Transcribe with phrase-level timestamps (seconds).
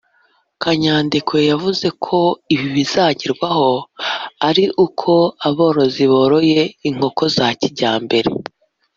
[0.61, 2.17] Kanyandekwe yavuze ko
[2.53, 3.71] ibi bizagerwaho
[4.47, 5.11] ari uko
[5.47, 8.29] aborozi boroye inkoko za kijyambere